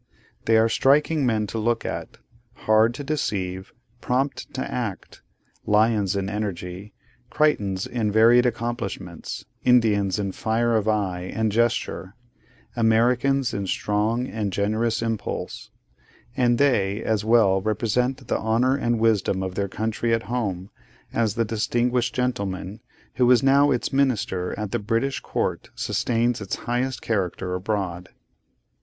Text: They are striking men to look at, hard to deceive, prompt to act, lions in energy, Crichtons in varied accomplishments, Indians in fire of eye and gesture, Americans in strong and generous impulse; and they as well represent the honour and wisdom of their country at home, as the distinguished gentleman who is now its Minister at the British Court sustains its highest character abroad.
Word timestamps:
They 0.45 0.57
are 0.57 0.67
striking 0.67 1.27
men 1.27 1.45
to 1.45 1.59
look 1.59 1.85
at, 1.85 2.17
hard 2.65 2.95
to 2.95 3.03
deceive, 3.03 3.71
prompt 4.01 4.51
to 4.55 4.61
act, 4.63 5.21
lions 5.67 6.15
in 6.15 6.27
energy, 6.27 6.95
Crichtons 7.29 7.85
in 7.85 8.11
varied 8.11 8.47
accomplishments, 8.47 9.45
Indians 9.63 10.17
in 10.17 10.31
fire 10.31 10.75
of 10.75 10.87
eye 10.87 11.31
and 11.31 11.51
gesture, 11.51 12.15
Americans 12.75 13.53
in 13.53 13.67
strong 13.67 14.25
and 14.27 14.51
generous 14.51 15.03
impulse; 15.03 15.69
and 16.35 16.57
they 16.57 17.03
as 17.03 17.23
well 17.23 17.61
represent 17.61 18.27
the 18.27 18.39
honour 18.39 18.75
and 18.75 18.97
wisdom 18.99 19.43
of 19.43 19.53
their 19.53 19.69
country 19.69 20.15
at 20.15 20.23
home, 20.23 20.71
as 21.13 21.35
the 21.35 21.45
distinguished 21.45 22.15
gentleman 22.15 22.79
who 23.17 23.29
is 23.29 23.43
now 23.43 23.69
its 23.69 23.93
Minister 23.93 24.57
at 24.57 24.71
the 24.71 24.79
British 24.79 25.19
Court 25.19 25.69
sustains 25.75 26.41
its 26.41 26.55
highest 26.55 27.03
character 27.03 27.53
abroad. 27.53 28.09